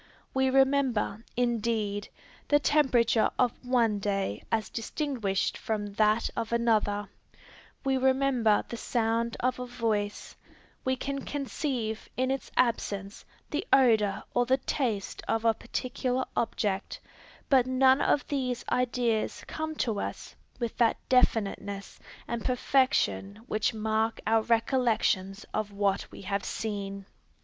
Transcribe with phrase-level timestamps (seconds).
[0.33, 2.09] We remember, indeed,
[2.47, 7.07] the temperature of one day as distinguished from that of another;
[7.85, 10.35] we remember the sound of a voice;
[10.83, 16.99] we can conceive, in its absence, the odor or the taste of a particular object;
[17.47, 24.19] but none of these ideas come to us with that definiteness and perfection which mark
[24.25, 27.05] our recollections of what we have seen.